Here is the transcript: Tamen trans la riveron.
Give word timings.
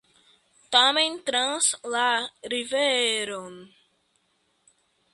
Tamen 0.75 1.19
trans 1.27 1.69
la 1.97 2.07
riveron. 2.55 3.57